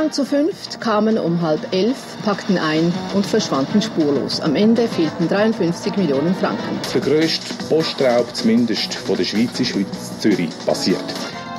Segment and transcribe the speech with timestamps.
[0.00, 4.40] Männer zu fünft kamen um halb elf, packten ein und verschwanden spurlos.
[4.40, 6.78] Am Ende fehlten 53 Millionen Franken.
[6.94, 11.04] Der grösste Postraub zumindest von der Schweiz ist heute in Zürich passiert.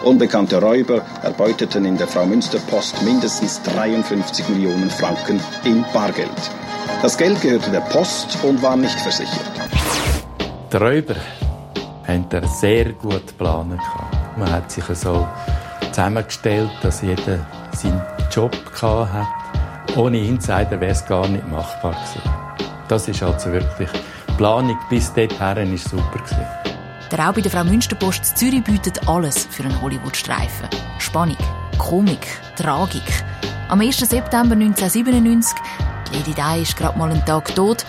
[0.03, 6.31] Unbekannte Räuber erbeuteten in der Frau Münster Post mindestens 53 Millionen Franken in Bargeld.
[7.03, 9.51] Das Geld gehörte der Post und war nicht versichert.
[10.73, 11.15] Die Räuber
[12.07, 12.25] haben
[12.59, 13.79] sehr gut geplant.
[14.35, 15.27] Man hat sich so
[15.91, 19.27] zusammengestellt, dass jeder seinen Job hatte.
[19.97, 22.21] Ohne Insider wäre es gar nicht machbar gewesen.
[22.87, 23.89] Das ist also wirklich
[24.27, 26.47] die Planung bis dorthin ist super gewesen.
[27.11, 30.69] Der Raub bei der Frau Münsterpost Zürich bietet alles für einen Hollywood-Streifen.
[30.99, 31.37] Spannung,
[31.77, 32.25] Komik,
[32.55, 33.03] Tragik.
[33.67, 33.97] Am 1.
[33.97, 35.57] September 1997,
[36.13, 37.85] Lady Di ist gerade mal einen Tag tot,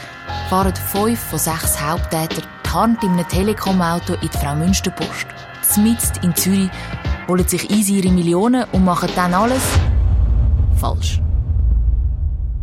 [0.50, 5.26] fahren fünf von sechs Haupttätern die Hand in einem Telekom-Auto in die Frau Münsterpost.
[5.62, 6.70] Zmitzt in Zürich
[7.28, 9.62] holen sich easy ihre Millionen und machen dann alles
[10.82, 11.20] falsch.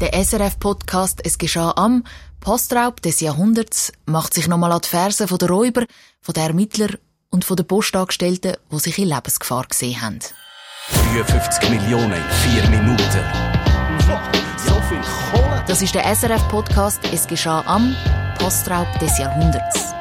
[0.01, 2.03] Der SRF-Podcast «Es geschah am»
[2.41, 5.85] Postraub des Jahrhunderts macht sich nochmal an die Fersen von der Räuber,
[6.19, 6.89] von den Ermittler
[7.29, 10.19] und von den Postangestellten, die sich in Lebensgefahr gesehen haben.
[11.13, 13.23] 53 Millionen in vier Minuten.
[14.57, 15.63] So viel Kohle.
[15.67, 17.95] Das ist der SRF-Podcast «Es geschah am»
[18.37, 19.93] Postraub des Jahrhunderts.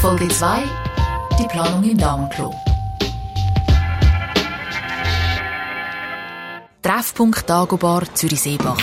[0.00, 0.62] Folge 2
[1.38, 2.52] Die Planung im Damenklo.
[6.98, 8.76] Treffpunkt Dagobar Zürich-Seebach.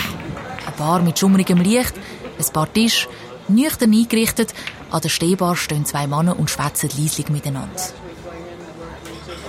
[0.66, 1.92] Ein Bar mit schummrigem Licht,
[2.38, 3.08] ein paar Tische,
[3.46, 4.54] nüchtern eingerichtet.
[4.90, 7.82] An der Stehbar stehen zwei Männer und schwätzen leislich miteinander.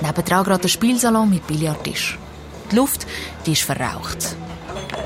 [0.02, 2.20] Nebendran gerade der Spielsalon mit Billardtisch.
[2.70, 3.08] Die Luft
[3.46, 4.36] die ist verraucht.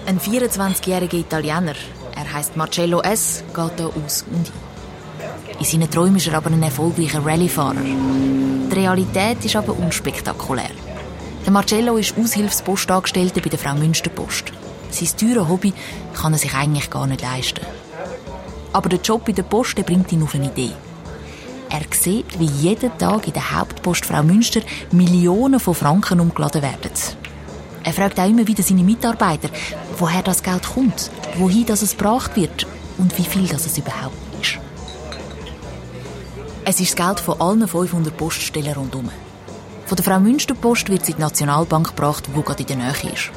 [0.08, 1.76] Ein 24-jähriger Italiener,
[2.16, 5.60] er heißt Marcello S., geht hier aus und ein.
[5.60, 7.76] In seinen Träumen ist er aber ein erfolgreicher Rallyefahrer.
[7.76, 10.81] Die Realität ist aber unspektakulär.
[11.52, 14.54] Der Marcello ist Aushilfspostangestellter bei der Frau Münsterpost.
[14.90, 15.74] Sein teures Hobby
[16.14, 17.66] kann er sich eigentlich gar nicht leisten.
[18.72, 20.72] Aber der Job bei der Post der bringt ihn auf eine Idee.
[21.70, 24.62] Er sieht, wie jeden Tag in der Hauptpost Frau Münster
[24.94, 26.94] Millionen von Franken umgeladen werden.
[27.84, 29.50] Er fragt auch immer wieder seine Mitarbeiter,
[29.98, 32.66] woher das Geld kommt, wohin das es gebracht wird
[32.98, 34.58] und wie viel das es überhaupt ist.
[36.64, 39.10] Es ist das Geld von allen 500 Poststellen rundherum.
[39.92, 43.12] Von der Frau Münsterpost wird sie in die Nationalbank gebracht, die gerade in der Nähe
[43.14, 43.30] ist.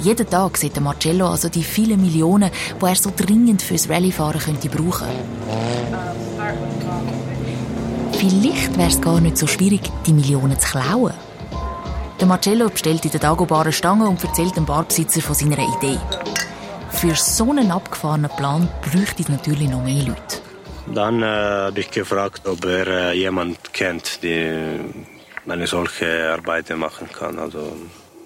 [0.00, 4.68] Jeden Tag sieht Marcello also die vielen Millionen, die er so dringend fürs Rallyefahren könnte
[4.68, 5.08] brauchen.
[8.12, 11.14] Vielleicht wäre es gar nicht so schwierig, die Millionen zu klauen.
[12.20, 15.98] Der Marcello bestellt in der Dagobar eine Stange und erzählt dem Barbesitzer von seiner Idee.
[16.90, 20.36] Für so einen abgefahrenen Plan bräuchte es natürlich noch mehr Leute.
[20.94, 24.80] Dann äh, habe ich gefragt, ob er äh, jemand kennt, der
[25.48, 27.38] eine solche Arbeit machen kann.
[27.38, 27.76] Also,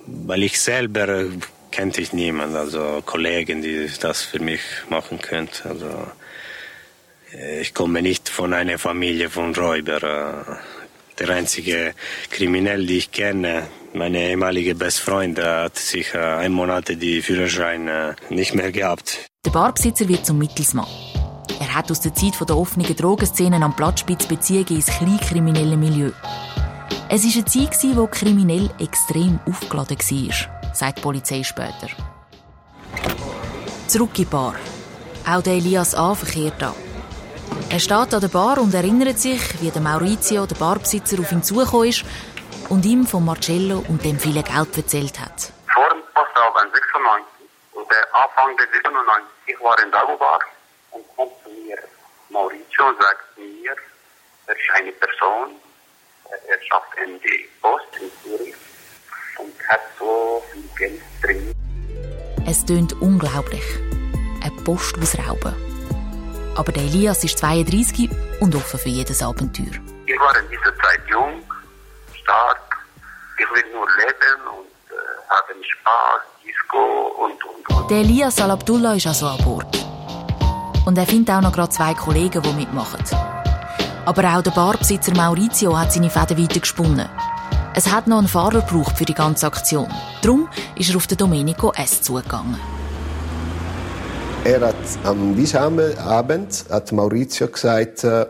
[0.07, 1.25] weil ich selber
[1.71, 5.69] kannte ich niemanden, also Kollegen, die das für mich machen könnten.
[5.69, 6.07] Also,
[7.33, 10.03] äh, ich komme nicht von einer Familie von Räuber.
[10.03, 10.57] Äh,
[11.19, 11.93] der einzige
[12.31, 17.91] Kriminell, den ich kenne, meine ehemalige Bestfreund, hat sich ein Monat die Führerschein
[18.31, 19.27] nicht mehr gehabt.
[19.45, 20.87] Der Barbesitzer wird zum Mittelsmann.
[21.61, 26.11] Er hat aus der Zeit der offenen Drogenszenen am Platzspitz Beziehungen ins kleinkriminelle Milieu.
[27.13, 31.89] Es war eine Zeit, in der kriminell extrem aufgeladen war, sagt die Polizei später.
[33.89, 34.55] Zurück in die Bar.
[35.27, 36.15] Auch der Elias A.
[36.15, 36.73] verkehrt an.
[37.69, 41.43] Er steht an der Bar und erinnert sich, wie der Maurizio, der Barbesitzer, auf ihn
[41.43, 42.05] zugekommen ist
[42.69, 45.53] und ihm von Marcello und dem vielen Geld erzählt hat.
[45.75, 47.27] Vor dem Postraub 96
[47.73, 50.39] und der Anfang der 97, ich war in Dagobar
[50.93, 51.77] und kommt zu mir.
[52.29, 53.75] Maurizio sagt mir,
[54.47, 55.57] er ist eine Person,
[56.49, 58.55] er schafft in die Post in Zürich
[59.39, 61.55] und hat so viel Geld drin.
[62.47, 63.65] Es tönt unglaublich.
[64.43, 65.55] Eine Post ausrauben.
[66.57, 68.11] Aber der Elias ist 32
[68.41, 69.79] und offen für jedes Abenteuer.
[70.07, 71.43] Ich war in dieser Zeit jung,
[72.23, 72.59] stark.
[73.39, 77.91] Ich will nur leben und äh, haben Spaß, Disco und, und, und.
[77.91, 79.79] Der Elias Al-Abdullah ist also an Bord.
[80.87, 83.05] Und er findet auch noch gerade zwei Kollegen, die mitmachen.
[84.05, 87.09] Aber auch der Barbesitzer Maurizio hat seine Fäden weitergesponnen.
[87.75, 89.87] Es hat noch einen Fahrer gebraucht für die ganze Aktion.
[90.23, 92.03] Darum ist er auf den Domenico S.
[92.03, 92.57] zugegangen.
[94.45, 94.75] Er hat
[95.05, 98.27] am diesem Abend hat Maurizio gesagt, äh,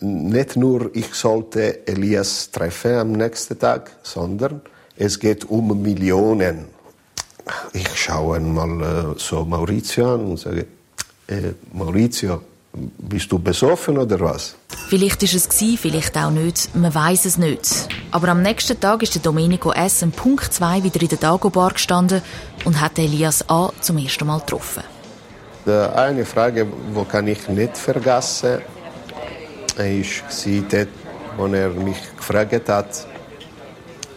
[0.00, 4.62] nicht nur ich sollte Elias treffen am nächsten Tag, sondern
[4.96, 6.66] es geht um Millionen.
[7.72, 10.66] Ich schaue mal äh, so Maurizio an und sage,
[11.26, 12.42] äh, Maurizio,
[12.72, 14.54] bist du besoffen oder was?
[14.88, 16.74] Vielleicht ist es gsi, vielleicht auch nicht.
[16.74, 17.88] Man weiß es nicht.
[18.10, 20.02] Aber am nächsten Tag ist der Domenico S.
[20.02, 22.22] um Punkt 2 wieder in der Dagobar gestanden
[22.64, 23.70] und hat Elias A.
[23.80, 24.84] zum ersten Mal getroffen.
[25.66, 28.60] Die eine Frage, die kann ich nicht vergessen,
[29.76, 30.88] war dort,
[31.36, 33.06] wo er mich gefragt hat,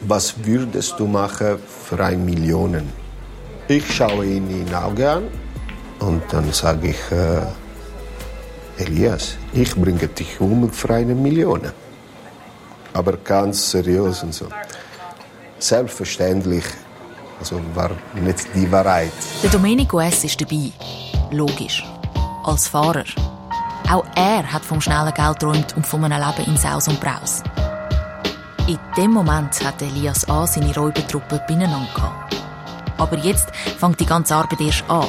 [0.01, 1.57] was würdest du machen
[1.87, 2.89] für eine Million?
[3.67, 5.23] Ich schaue ihn in die Augen an
[5.99, 7.41] und dann sage ich, äh,
[8.77, 11.61] Elias, ich bringe dich um für eine Million.
[12.93, 14.47] Aber ganz seriös und so.
[15.59, 16.65] Selbstverständlich
[17.39, 19.11] also war nicht die Wahrheit.
[19.41, 20.23] Der Domenico S.
[20.23, 20.71] ist dabei.
[21.31, 21.83] Logisch.
[22.43, 23.05] Als Fahrer.
[23.91, 27.43] Auch er hat vom schnellen Geld geträumt und von einem Leben in Saus und Braus.
[28.67, 30.47] In dem Moment hat Elias A.
[30.47, 32.27] seine Räubertruppe beieinander.
[32.97, 35.07] Aber jetzt fängt die ganze Arbeit erst an.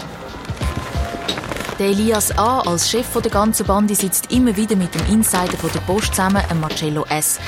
[1.81, 2.61] Der Elias A.
[2.61, 7.05] als Chef der ganzen Bande sitzt immer wieder mit dem Insider der Post zusammen, Marcello
[7.09, 7.41] S.,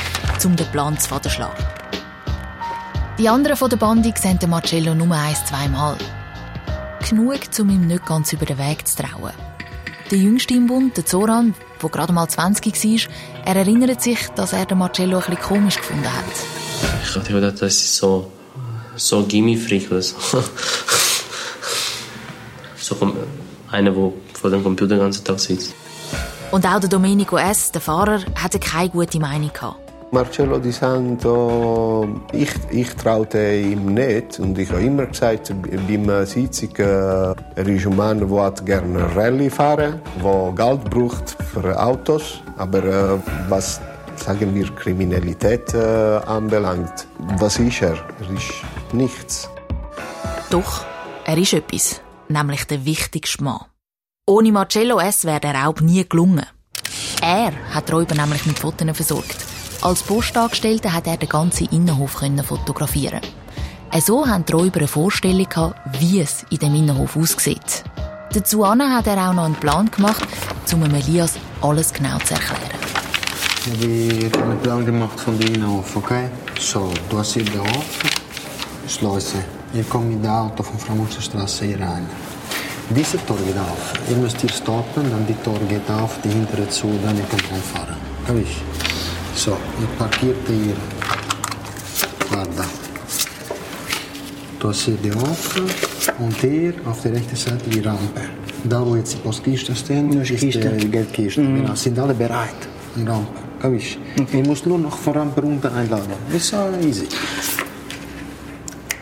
[0.45, 1.65] um den Plan zu schlagen.
[3.21, 5.97] Die anderen von der Bande sehen den Marcello nur ein, zweimal.
[7.09, 9.31] Genug, um ihm nicht ganz über den Weg zu trauen.
[10.11, 13.15] Der Jüngste im Bund, der Zoran, der gerade mal 20 war,
[13.45, 16.25] er erinnert sich, dass er den Marcello bisschen komisch gefunden hat.
[17.05, 18.33] Ich hatte gedacht, das ist so,
[18.97, 20.17] so gimmifreak oder so.
[22.77, 22.97] so
[23.71, 25.75] einer, der vor dem Computer den ganzen Tag sitzt.
[26.51, 29.87] Und auch der Domenico S., der Fahrer, hatte keine gute Meinung gehabt.
[30.13, 35.53] Marcello Di Santo, ich, ich traute ihm nicht und ich habe immer gesagt,
[35.89, 41.83] beim Sitzung, äh, er ist ein Mann, der gerne Rallye fahren, der Geld braucht für
[41.83, 43.19] Autos, aber äh,
[43.49, 43.81] was
[44.15, 47.09] sagen wir Kriminalität äh, anbelangt,
[47.39, 47.97] was ist er?
[48.21, 49.51] Er ist nichts.
[50.51, 50.85] Doch,
[51.25, 53.65] er ist etwas, nämlich der wichtigste Mann.
[54.27, 55.25] Ohne Marcello S.
[55.25, 56.47] wäre der Raub nie gelungen.
[57.23, 59.37] Er hat Räuber nämlich mit Fotos versorgt.
[59.83, 63.21] Als Postangestellter hat er den ganzen Innenhof fotografieren.
[64.01, 67.85] So haben die Räuber eine Vorstellung wie es in dem Innenhof aussieht.
[68.33, 70.27] Dazu hat er auch noch einen Plan gemacht,
[70.73, 72.61] um Elias alles genau zu erklären.
[73.79, 76.29] Wir haben einen Plan gemacht von dem Innenhof, okay?
[76.61, 78.01] So, du hast hier den Hof,
[78.89, 79.56] Schleuse.
[79.73, 82.07] Hier kommt mit dem Auto von Frankfurter Straße hier rein.
[82.91, 83.93] Diese Tor geht auf.
[84.09, 87.51] Ihr müsst hier stoppen, dann die Tor geht auf, die hintere zu, dann ihr könnt
[87.51, 87.97] reinfahren.
[88.27, 88.61] Capisci?
[89.35, 90.75] So, ihr parkiert hier.
[92.31, 92.65] Guarda.
[94.63, 95.63] Hast hier die Hof
[96.19, 98.23] und hier auf der rechten Seite die Rampe.
[98.65, 101.41] Da, wo jetzt die Postkiste stehen, ist die Geldkiste.
[101.41, 101.63] Mhm.
[101.63, 102.67] Genau, sind alle bereit.
[102.97, 103.41] Die Rampe.
[103.61, 103.99] Capisci?
[104.19, 104.39] Okay.
[104.39, 106.11] Ihr müsst nur noch von Rampe runter einladen.
[106.33, 107.07] Das ist so easy.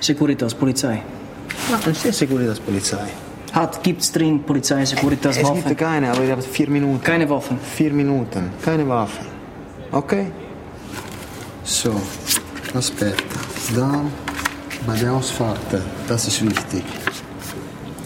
[0.04, 1.02] Securitas, Polizei.
[1.70, 3.06] Ja, das ist Securitas, Polizei.
[3.52, 5.58] Hat, gibt's drin Polizei, Securitas, Waffen?
[5.58, 7.02] Es gibt keine, aber ihr habt vier Minuten.
[7.02, 7.58] Keine Waffen?
[7.74, 9.26] Vier Minuten, keine Waffen.
[9.92, 10.26] Okay?
[11.62, 11.94] So,
[12.74, 13.16] aspetta.
[13.74, 14.12] Dann
[14.86, 15.58] bei der Ausfahrt,
[16.06, 16.84] das ist wichtig.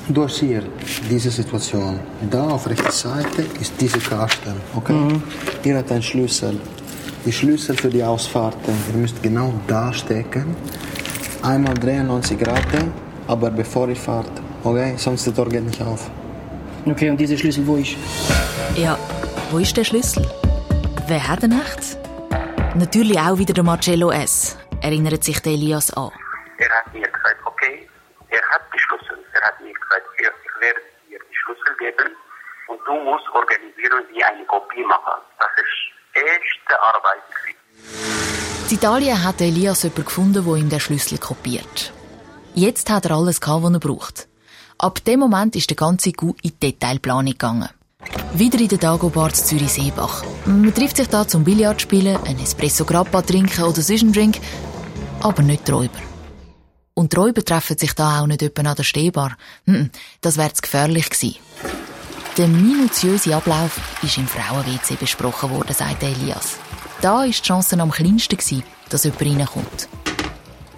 [0.08, 0.62] Du hast hier
[1.10, 1.98] diese Situation.
[2.30, 4.54] Da auf rechter Seite ist dieser Kasten.
[4.76, 4.92] Okay?
[4.92, 5.22] Mhm.
[5.64, 6.60] Ihr habt einen Schlüssel.
[7.26, 8.72] Die Schlüssel für die Ausfahrten.
[8.92, 10.54] Ihr müsst genau da stecken.
[11.48, 12.62] Einmal 93 Grad,
[13.26, 14.30] aber bevor ihr fahrt,
[14.64, 16.10] Okay, sonst der Tor geht nicht auf.
[16.84, 17.96] Okay, und dieser Schlüssel, wo ist?
[18.76, 18.98] Ja,
[19.50, 20.28] wo ist der Schlüssel?
[21.06, 21.96] Wer hat den echt?
[22.74, 26.10] Natürlich auch wieder der Marcello S., erinnert sich der Elias an.
[26.58, 27.88] Er hat mir gesagt, okay,
[28.28, 29.18] er hat die Schlüssel.
[29.32, 32.10] Er hat mir gesagt, ich werde dir die Schlüssel geben
[32.68, 35.22] und du musst organisieren, wie eine Kopie machen.
[35.38, 35.76] Das ist
[36.14, 38.57] echte Arbeit.
[38.70, 41.90] In Italien hat Elias jemanden gefunden, der ihm den Schlüssel kopiert.
[42.54, 44.28] Jetzt hat er alles, was er braucht.
[44.76, 47.70] Ab dem Moment ist der ganze Gu in die Detailplanung gegangen.
[48.34, 50.22] Wieder in der Dagobar zu Zürich-Seebach.
[50.44, 54.38] Man trifft sich da zum Billard spielen, ein Espresso Grappa trinken oder sonst einen Drink,
[55.20, 56.00] aber nicht die Räuber.
[56.92, 59.38] Und die Räuber treffen sich da auch nicht etwa an der Stehbar.
[60.20, 61.36] Das wäre zu gefährlich gewesen.
[62.36, 66.58] Der minutiöse Ablauf ist im Frauen-WC besprochen worden, sagt Elias.
[67.00, 69.88] Da war die Chance am kleinsten, dass jemand reinkommt.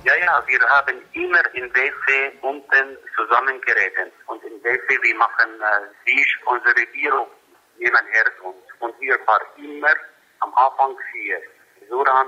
[0.05, 4.13] Ja, ja, wir haben immer in WC unten zusammengeredet.
[4.27, 7.27] Und in WC, wir machen äh, sich unsere Büro
[7.79, 9.95] nehmen her und, und wir waren immer
[10.41, 11.41] am Anfang vier.
[11.89, 12.27] Suran,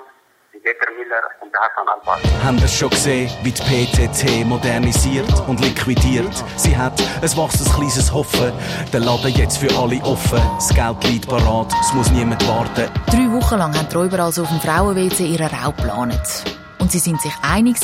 [0.52, 2.20] die Miller und Hassan Al-Bad.
[2.44, 6.32] Haben es schon gesehen, wie die PTT modernisiert und liquidiert?
[6.56, 8.52] Sie hat ein wachsendes kleines Hoffen,
[8.92, 10.42] der Laden jetzt für alle offen.
[10.56, 12.90] Das Geld liegt parat, es muss niemand warten.
[13.06, 16.44] Drei Wochen lang haben die Räuber also auf dem Frauen-WC ihren Raub geplant.
[16.78, 17.76] Und sie sind sich einig,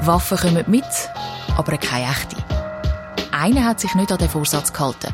[0.00, 0.84] Waffen kommen mit,
[1.58, 2.36] aber keine echte.
[3.32, 5.12] Einer hat sich nicht an den Vorsatz gehalten.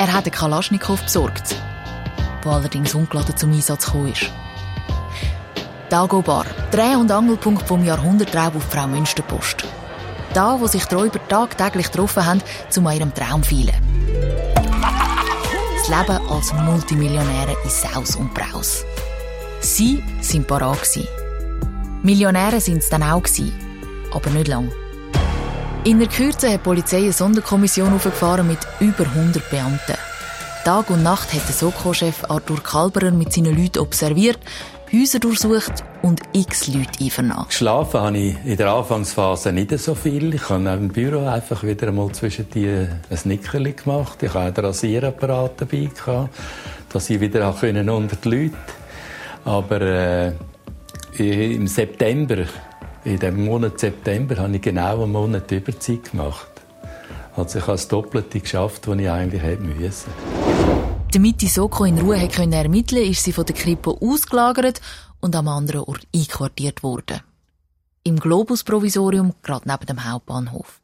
[0.00, 1.54] Er hat einen Kalaschnikow besorgt,
[2.44, 4.32] der allerdings ungeladen zum Einsatz gekommen ist.
[5.90, 9.62] Dagobar, Dreh- und Angelpunkt vom Jahrhundertraub auf Frau Münsterpost.
[10.34, 12.42] Da, wo sich die Räuber tagtäglich getroffen haben,
[12.76, 14.57] um ihrem Traum zu feilen.
[15.88, 18.84] Leben als Multimillionäre in Saus und Braus.
[19.60, 20.78] Sie sind parat.
[22.02, 23.22] Millionäre sind es dann auch,
[24.12, 24.70] aber nicht lang.
[25.84, 29.96] In der Kürze hat die Polizei eine Sonderkommission aufgefahren mit über 100 Beamten.
[30.64, 34.38] Tag und Nacht hat der Soko-Chef Arthur Kalberer mit seinen Leuten observiert,
[34.92, 37.46] Häuser durchsucht und x Leute einvernommen.
[37.48, 40.34] Geschlafen habe ich in der Anfangsphase nicht so viel.
[40.34, 44.22] Ich habe im Büro einfach wieder einmal zwischen die ein Nickerli gemacht.
[44.22, 46.34] Ich hatte einen Rasierapparat dabei, gehabt,
[46.90, 48.56] dass ich wieder auch unter die Leute
[49.44, 50.32] Aber äh,
[51.18, 52.44] im September,
[53.04, 56.48] in dem Monat September, habe ich genau einen Monat Überzeit gemacht.
[57.36, 60.87] Also ich habe das Doppelte geschafft, was ich eigentlich hätte müssen.
[61.10, 64.82] Damit die Soko in Ruhe ermitteln konnte, ist sie von der Kripo ausgelagert
[65.20, 67.22] und am anderen Ort einquartiert worden.
[68.04, 70.82] Im Globus-Provisorium, gerade neben dem Hauptbahnhof.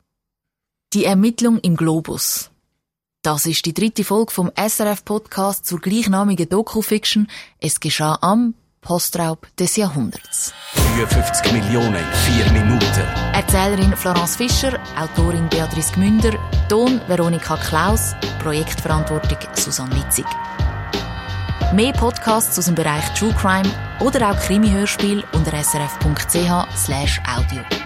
[0.94, 2.50] Die Ermittlung im Globus.
[3.20, 7.28] Das ist die dritte Folge vom SRF-Podcast zur gleichnamigen Doku-Fiction
[7.60, 8.54] Es geschah am
[8.84, 10.52] Postraub des Jahrhunderts.
[10.96, 13.04] 53 Millionen in vier Minuten.
[13.32, 16.38] Erzählerin Florence Fischer, Autorin Beatrice Gmünder,
[16.68, 20.26] Ton Veronika Klaus, Projektverantwortung Susanne Litzig.
[21.72, 23.68] Mehr Podcasts aus dem Bereich True Crime
[24.00, 27.83] oder auch Krimi-Hörspiel unter srf.ch/audio.